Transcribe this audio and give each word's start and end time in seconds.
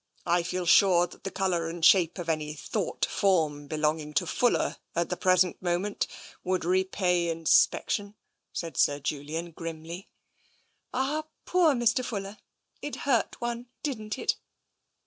*' 0.00 0.26
I 0.36 0.42
feel 0.42 0.66
sure 0.66 1.06
that 1.06 1.24
the 1.24 1.30
colour 1.30 1.70
and 1.70 1.82
shape 1.82 2.18
of 2.18 2.28
any 2.28 2.52
thought 2.52 3.06
form 3.06 3.66
belonging 3.66 4.12
to 4.12 4.26
Fuller 4.26 4.76
at 4.94 5.08
the 5.08 5.16
present 5.16 5.62
moment 5.62 6.06
would 6.42 6.66
repay 6.66 7.30
inspection," 7.30 8.14
said 8.52 8.76
Sir 8.76 8.98
Julian 9.00 9.52
grimly. 9.52 10.10
"Ah, 10.92 11.24
poor 11.46 11.72
Mr. 11.72 12.04
Fuller! 12.04 12.36
It 12.82 12.94
hurt 13.08 13.40
one, 13.40 13.70
didnt 13.82 14.18
it? 14.18 14.36